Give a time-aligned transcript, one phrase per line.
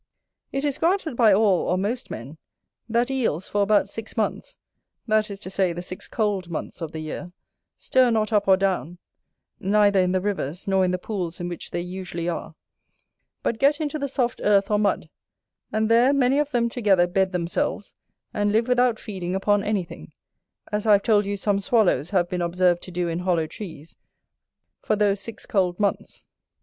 [0.51, 2.39] It is granted by all, or most men,
[2.89, 4.57] that Eels, for about six months,
[5.05, 7.33] that is to say, the six cold months of the year,
[7.77, 8.97] stir not up or down,
[9.59, 12.55] neither in the rivers, nor in the pools in which they usually are,
[13.43, 15.07] but get into the soft earth or mud;
[15.71, 17.93] and there many of them together bed themselves,
[18.33, 20.11] and live without feeding upon anything,
[20.71, 23.95] as I have told you some swallows have been observed to do in hollow trees,
[24.81, 26.25] for those six cold months.